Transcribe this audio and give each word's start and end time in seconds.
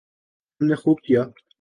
ہم 0.61 0.67
نے 0.67 0.75
خوب 0.75 0.97
کیا۔ 1.01 1.23